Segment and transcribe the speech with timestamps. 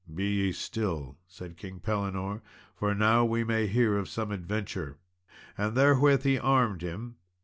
[0.11, 2.41] "Be ye still," said King Pellinore,
[2.75, 4.97] "for now we may hear of some adventure,"
[5.55, 7.17] and therewith he armed him.